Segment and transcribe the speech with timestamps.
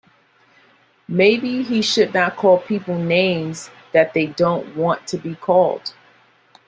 [1.07, 5.93] Maybe he should not call people names that they don't want to be called.